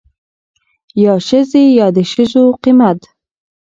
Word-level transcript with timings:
يا 1.03 1.13
ښځې 1.27 1.63
يا 1.79 1.87
دښځو 1.97 2.43
قيمت. 2.63 2.99